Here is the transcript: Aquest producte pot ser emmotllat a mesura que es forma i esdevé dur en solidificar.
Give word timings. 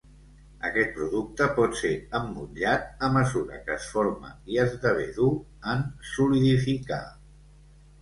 Aquest 0.69 0.95
producte 0.95 1.47
pot 1.59 1.77
ser 1.81 1.91
emmotllat 2.21 3.05
a 3.09 3.11
mesura 3.19 3.61
que 3.69 3.77
es 3.77 3.87
forma 3.93 4.35
i 4.55 4.61
esdevé 4.67 5.09
dur 5.23 5.33
en 5.77 5.89
solidificar. 6.17 7.05